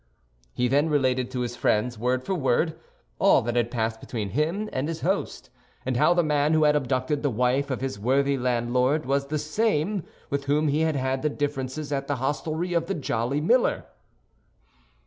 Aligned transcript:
He 0.55 0.67
then 0.67 0.89
related 0.89 1.29
to 1.29 1.41
his 1.41 1.55
friends, 1.55 1.95
word 1.95 2.23
for 2.23 2.33
word, 2.33 2.75
all 3.19 3.43
that 3.43 3.55
had 3.55 3.69
passed 3.69 3.99
between 3.99 4.29
him 4.29 4.67
and 4.73 4.87
his 4.87 5.01
host, 5.01 5.51
and 5.85 5.95
how 5.95 6.15
the 6.15 6.23
man 6.23 6.53
who 6.53 6.63
had 6.63 6.75
abducted 6.75 7.21
the 7.21 7.29
wife 7.29 7.69
of 7.69 7.81
his 7.81 7.99
worthy 7.99 8.35
landlord 8.35 9.05
was 9.05 9.27
the 9.27 9.37
same 9.37 10.03
with 10.31 10.45
whom 10.45 10.69
he 10.69 10.79
had 10.81 10.95
had 10.95 11.21
the 11.21 11.29
difference 11.29 11.77
at 11.91 12.07
the 12.07 12.15
hostelry 12.15 12.73
of 12.73 12.87
the 12.87 12.95
Jolly 12.95 13.41
Miller. 13.41 13.85